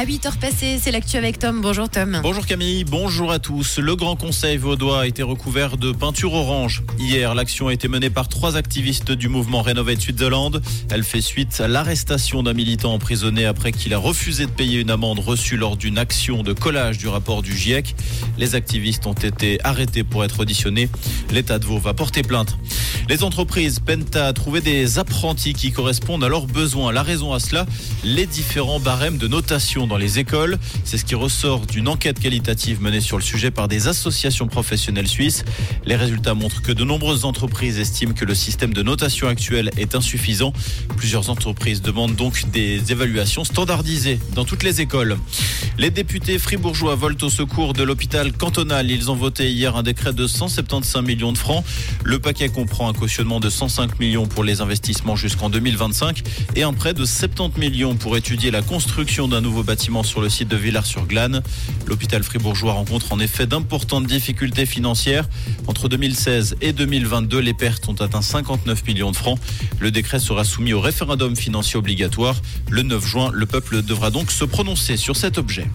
À 0.00 0.06
8h 0.06 0.38
passées, 0.38 0.78
c'est 0.80 0.92
l'actu 0.92 1.18
avec 1.18 1.38
Tom. 1.38 1.60
Bonjour 1.60 1.86
Tom. 1.86 2.20
Bonjour 2.22 2.46
Camille, 2.46 2.84
bonjour 2.84 3.30
à 3.32 3.38
tous. 3.38 3.78
Le 3.78 3.94
Grand 3.96 4.16
Conseil 4.16 4.56
vaudois 4.56 5.02
a 5.02 5.06
été 5.06 5.22
recouvert 5.22 5.76
de 5.76 5.92
peinture 5.92 6.32
orange. 6.32 6.82
Hier, 6.98 7.34
l'action 7.34 7.68
a 7.68 7.74
été 7.74 7.86
menée 7.86 8.08
par 8.08 8.26
trois 8.28 8.56
activistes 8.56 9.12
du 9.12 9.28
mouvement 9.28 9.60
Renovate 9.60 10.00
Switzerland. 10.00 10.62
Elle 10.90 11.04
fait 11.04 11.20
suite 11.20 11.60
à 11.60 11.68
l'arrestation 11.68 12.42
d'un 12.42 12.54
militant 12.54 12.94
emprisonné 12.94 13.44
après 13.44 13.72
qu'il 13.72 13.92
a 13.92 13.98
refusé 13.98 14.46
de 14.46 14.50
payer 14.50 14.80
une 14.80 14.90
amende 14.90 15.18
reçue 15.18 15.58
lors 15.58 15.76
d'une 15.76 15.98
action 15.98 16.42
de 16.42 16.54
collage 16.54 16.96
du 16.96 17.06
rapport 17.06 17.42
du 17.42 17.54
GIEC. 17.54 17.94
Les 18.38 18.54
activistes 18.54 19.06
ont 19.06 19.12
été 19.12 19.62
arrêtés 19.64 20.02
pour 20.02 20.24
être 20.24 20.40
auditionnés. 20.40 20.88
L'État 21.30 21.58
de 21.58 21.66
Vaud 21.66 21.78
va 21.78 21.92
porter 21.92 22.22
plainte. 22.22 22.56
Les 23.10 23.24
entreprises 23.24 23.80
peinent 23.80 24.04
à 24.14 24.32
trouver 24.32 24.60
des 24.60 25.00
apprentis 25.00 25.52
qui 25.52 25.72
correspondent 25.72 26.22
à 26.22 26.28
leurs 26.28 26.46
besoins. 26.46 26.92
La 26.92 27.02
raison 27.02 27.32
à 27.32 27.40
cela, 27.40 27.66
les 28.04 28.24
différents 28.24 28.78
barèmes 28.78 29.18
de 29.18 29.26
notation 29.26 29.88
dans 29.88 29.96
les 29.96 30.20
écoles. 30.20 30.58
C'est 30.84 30.96
ce 30.96 31.04
qui 31.04 31.16
ressort 31.16 31.66
d'une 31.66 31.88
enquête 31.88 32.20
qualitative 32.20 32.80
menée 32.80 33.00
sur 33.00 33.16
le 33.16 33.24
sujet 33.24 33.50
par 33.50 33.66
des 33.66 33.88
associations 33.88 34.46
professionnelles 34.46 35.08
suisses. 35.08 35.44
Les 35.84 35.96
résultats 35.96 36.34
montrent 36.34 36.62
que 36.62 36.70
de 36.70 36.84
nombreuses 36.84 37.24
entreprises 37.24 37.80
estiment 37.80 38.14
que 38.14 38.24
le 38.24 38.36
système 38.36 38.72
de 38.72 38.82
notation 38.84 39.26
actuel 39.26 39.72
est 39.76 39.96
insuffisant. 39.96 40.52
Plusieurs 40.96 41.30
entreprises 41.30 41.82
demandent 41.82 42.14
donc 42.14 42.48
des 42.52 42.92
évaluations 42.92 43.42
standardisées 43.42 44.20
dans 44.36 44.44
toutes 44.44 44.62
les 44.62 44.82
écoles. 44.82 45.18
Les 45.78 45.90
députés 45.90 46.38
fribourgeois 46.38 46.94
volent 46.94 47.16
au 47.22 47.28
secours 47.28 47.72
de 47.72 47.82
l'hôpital 47.82 48.32
cantonal. 48.32 48.88
Ils 48.88 49.10
ont 49.10 49.16
voté 49.16 49.50
hier 49.50 49.74
un 49.74 49.82
décret 49.82 50.12
de 50.12 50.28
175 50.28 51.02
millions 51.02 51.32
de 51.32 51.38
francs. 51.38 51.64
Le 52.04 52.20
paquet 52.20 52.50
comprend 52.50 52.88
un 52.88 52.92
cautionnement 53.00 53.40
de 53.40 53.48
105 53.48 53.98
millions 53.98 54.26
pour 54.26 54.44
les 54.44 54.60
investissements 54.60 55.16
jusqu'en 55.16 55.48
2025 55.48 56.22
et 56.54 56.64
un 56.64 56.74
prêt 56.74 56.92
de 56.92 57.06
70 57.06 57.58
millions 57.58 57.96
pour 57.96 58.14
étudier 58.18 58.50
la 58.50 58.60
construction 58.60 59.26
d'un 59.26 59.40
nouveau 59.40 59.62
bâtiment 59.62 60.02
sur 60.02 60.20
le 60.20 60.28
site 60.28 60.48
de 60.48 60.56
Villars-sur-Glane. 60.56 61.42
L'hôpital 61.86 62.22
fribourgeois 62.22 62.74
rencontre 62.74 63.14
en 63.14 63.18
effet 63.18 63.46
d'importantes 63.46 64.06
difficultés 64.06 64.66
financières. 64.66 65.30
Entre 65.66 65.88
2016 65.88 66.56
et 66.60 66.74
2022, 66.74 67.38
les 67.38 67.54
pertes 67.54 67.88
ont 67.88 67.94
atteint 67.94 68.20
59 68.20 68.86
millions 68.86 69.12
de 69.12 69.16
francs. 69.16 69.38
Le 69.78 69.90
décret 69.90 70.18
sera 70.18 70.44
soumis 70.44 70.74
au 70.74 70.80
référendum 70.82 71.34
financier 71.34 71.78
obligatoire. 71.78 72.36
Le 72.68 72.82
9 72.82 73.06
juin, 73.06 73.30
le 73.32 73.46
peuple 73.46 73.80
devra 73.80 74.10
donc 74.10 74.30
se 74.30 74.44
prononcer 74.44 74.98
sur 74.98 75.16
cet 75.16 75.38
objet. 75.38 75.66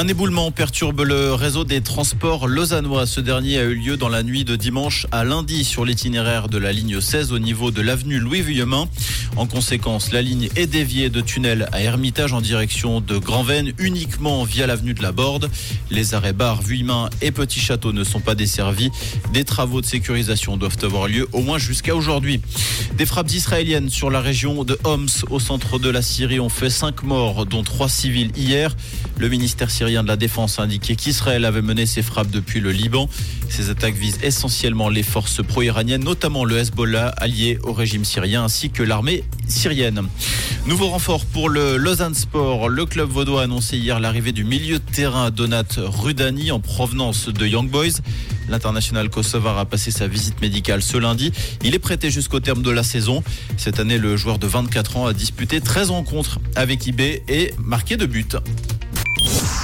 Un 0.00 0.06
éboulement 0.06 0.52
perturbe 0.52 1.00
le 1.00 1.34
réseau 1.34 1.64
des 1.64 1.80
transports 1.80 2.46
lausannois. 2.46 3.04
Ce 3.04 3.18
dernier 3.18 3.58
a 3.58 3.64
eu 3.64 3.74
lieu 3.74 3.96
dans 3.96 4.08
la 4.08 4.22
nuit 4.22 4.44
de 4.44 4.54
dimanche 4.54 5.08
à 5.10 5.24
lundi 5.24 5.64
sur 5.64 5.84
l'itinéraire 5.84 6.48
de 6.48 6.56
la 6.56 6.70
ligne 6.70 7.00
16 7.00 7.32
au 7.32 7.40
niveau 7.40 7.72
de 7.72 7.82
l'avenue 7.82 8.20
Louis-Vuillemin. 8.20 8.88
En 9.36 9.46
conséquence, 9.46 10.12
la 10.12 10.22
ligne 10.22 10.50
est 10.54 10.68
déviée 10.68 11.10
de 11.10 11.20
tunnel 11.20 11.68
à 11.72 11.80
Hermitage 11.82 12.32
en 12.32 12.40
direction 12.40 13.00
de 13.00 13.18
Grand-Venne 13.18 13.72
uniquement 13.78 14.44
via 14.44 14.68
l'avenue 14.68 14.94
de 14.94 15.02
la 15.02 15.10
Borde. 15.10 15.50
Les 15.90 16.14
arrêts 16.14 16.32
bars 16.32 16.62
Vuillemin 16.62 17.10
et 17.20 17.32
Petit 17.32 17.58
Château 17.58 17.92
ne 17.92 18.04
sont 18.04 18.20
pas 18.20 18.36
desservis. 18.36 18.92
Des 19.32 19.42
travaux 19.42 19.80
de 19.80 19.86
sécurisation 19.86 20.56
doivent 20.56 20.78
avoir 20.84 21.08
lieu 21.08 21.26
au 21.32 21.40
moins 21.40 21.58
jusqu'à 21.58 21.96
aujourd'hui. 21.96 22.40
Des 22.96 23.06
frappes 23.06 23.32
israéliennes 23.32 23.90
sur 23.90 24.10
la 24.10 24.20
région 24.20 24.62
de 24.62 24.78
Homs 24.84 25.08
au 25.28 25.40
centre 25.40 25.80
de 25.80 25.90
la 25.90 26.02
Syrie 26.02 26.38
ont 26.38 26.48
fait 26.48 26.70
cinq 26.70 27.02
morts 27.02 27.46
dont 27.46 27.64
trois 27.64 27.88
civils 27.88 28.30
hier. 28.36 28.76
Le 29.18 29.28
ministère 29.28 29.72
syrien 29.88 30.02
de 30.02 30.08
la 30.08 30.16
Défense 30.16 30.58
a 30.58 30.64
indiqué 30.64 30.96
qu'Israël 30.96 31.46
avait 31.46 31.62
mené 31.62 31.86
ses 31.86 32.02
frappes 32.02 32.30
depuis 32.30 32.60
le 32.60 32.72
Liban. 32.72 33.08
Ces 33.48 33.70
attaques 33.70 33.94
visent 33.94 34.18
essentiellement 34.22 34.90
les 34.90 35.02
forces 35.02 35.42
pro-iraniennes, 35.42 36.04
notamment 36.04 36.44
le 36.44 36.58
Hezbollah, 36.58 37.08
allié 37.16 37.58
au 37.62 37.72
régime 37.72 38.04
syrien, 38.04 38.44
ainsi 38.44 38.68
que 38.68 38.82
l'armée 38.82 39.24
syrienne. 39.46 40.02
Nouveau 40.66 40.88
renfort 40.88 41.24
pour 41.24 41.48
le 41.48 41.78
Lausanne 41.78 42.14
Sport. 42.14 42.68
Le 42.68 42.84
club 42.84 43.08
vaudois 43.08 43.40
a 43.40 43.44
annoncé 43.44 43.78
hier 43.78 43.98
l'arrivée 43.98 44.32
du 44.32 44.44
milieu 44.44 44.78
de 44.78 44.84
terrain 44.84 45.30
Donat 45.30 45.64
Rudani 45.78 46.50
en 46.50 46.60
provenance 46.60 47.30
de 47.30 47.46
Young 47.46 47.70
Boys. 47.70 48.02
L'international 48.50 49.08
kosovar 49.08 49.56
a 49.56 49.64
passé 49.64 49.90
sa 49.90 50.06
visite 50.06 50.42
médicale 50.42 50.82
ce 50.82 50.98
lundi. 50.98 51.32
Il 51.64 51.74
est 51.74 51.78
prêté 51.78 52.10
jusqu'au 52.10 52.40
terme 52.40 52.60
de 52.60 52.70
la 52.70 52.82
saison. 52.82 53.22
Cette 53.56 53.80
année, 53.80 53.96
le 53.96 54.18
joueur 54.18 54.38
de 54.38 54.46
24 54.46 54.98
ans 54.98 55.06
a 55.06 55.14
disputé 55.14 55.62
13 55.62 55.88
rencontres 55.92 56.40
avec 56.56 56.86
IB 56.86 57.22
et 57.26 57.54
marqué 57.58 57.96
de 57.96 58.04
buts. 58.04 58.26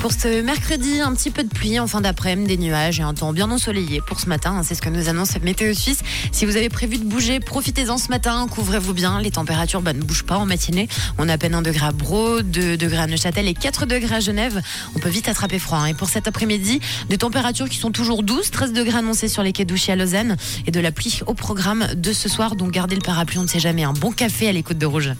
Pour 0.00 0.12
ce 0.12 0.42
mercredi, 0.42 1.00
un 1.00 1.12
petit 1.12 1.30
peu 1.30 1.42
de 1.42 1.48
pluie 1.48 1.80
en 1.80 1.88
fin 1.88 2.00
d'après-midi, 2.00 2.56
des 2.56 2.62
nuages 2.62 3.00
et 3.00 3.02
un 3.02 3.14
temps 3.14 3.32
bien 3.32 3.50
ensoleillé 3.50 4.00
pour 4.00 4.20
ce 4.20 4.28
matin. 4.28 4.62
C'est 4.62 4.76
ce 4.76 4.80
que 4.80 4.88
nous 4.88 5.08
annonce 5.08 5.36
Météo 5.42 5.74
Suisse. 5.74 6.00
Si 6.30 6.46
vous 6.46 6.56
avez 6.56 6.68
prévu 6.68 6.98
de 6.98 7.04
bouger, 7.04 7.40
profitez-en 7.40 7.98
ce 7.98 8.08
matin, 8.08 8.46
couvrez-vous 8.48 8.94
bien. 8.94 9.20
Les 9.20 9.32
températures 9.32 9.82
bah, 9.82 9.92
ne 9.92 10.00
bougent 10.00 10.22
pas 10.22 10.36
en 10.36 10.46
matinée. 10.46 10.88
On 11.18 11.28
a 11.28 11.32
à 11.32 11.38
peine 11.38 11.54
1 11.54 11.62
degré 11.62 11.86
à 11.86 11.90
Bro, 11.90 12.42
2 12.42 12.76
degrés 12.76 12.98
à 12.98 13.06
Neuchâtel 13.08 13.48
et 13.48 13.54
4 13.54 13.86
degrés 13.86 14.14
à 14.14 14.20
Genève. 14.20 14.62
On 14.94 15.00
peut 15.00 15.08
vite 15.08 15.28
attraper 15.28 15.58
froid. 15.58 15.78
Hein. 15.78 15.86
Et 15.86 15.94
pour 15.94 16.08
cet 16.08 16.28
après-midi, 16.28 16.80
des 17.08 17.18
températures 17.18 17.68
qui 17.68 17.78
sont 17.78 17.90
toujours 17.90 18.22
douces, 18.22 18.52
13 18.52 18.72
degrés 18.72 18.98
annoncés 18.98 19.28
sur 19.28 19.42
les 19.42 19.52
quais 19.52 19.64
d'Ouchy 19.64 19.90
à 19.90 19.96
Lausanne 19.96 20.36
et 20.66 20.70
de 20.70 20.78
la 20.78 20.92
pluie 20.92 21.20
au 21.26 21.34
programme 21.34 21.86
de 21.96 22.12
ce 22.12 22.28
soir. 22.28 22.54
Donc 22.54 22.70
gardez 22.70 22.94
le 22.94 23.02
parapluie, 23.02 23.38
on 23.38 23.42
ne 23.42 23.48
sait 23.48 23.58
jamais. 23.58 23.82
Un 23.82 23.94
bon 23.94 24.12
café 24.12 24.48
à 24.48 24.52
l'écoute 24.52 24.78
de 24.78 24.86
Rouge. 24.86 25.12